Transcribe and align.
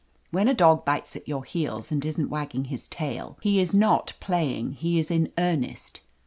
(When 0.31 0.47
a 0.47 0.55
dog 0.55 0.83
bites 0.83 1.15
at 1.15 1.27
your 1.27 1.43
heels, 1.43 1.91
and 1.91 2.03
isn't 2.03 2.31
wagging 2.31 2.65
his 2.73 2.87
tail, 2.87 3.37
he 3.39 3.59
is 3.59 3.71
not 3.71 4.13
playing; 4.19 4.71
he 4.71 4.97
is 4.97 5.11
in 5.11 5.31
earnest. 5.37 5.99